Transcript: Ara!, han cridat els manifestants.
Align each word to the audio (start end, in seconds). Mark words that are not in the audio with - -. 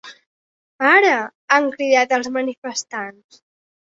Ara!, 0.91 1.11
han 1.57 1.69
cridat 1.75 2.17
els 2.19 2.31
manifestants. 2.39 3.41